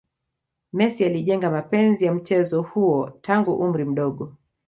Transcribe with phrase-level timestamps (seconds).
[0.73, 4.33] messi alijenga mapenzi ya mchezo huo tangu umri mdogo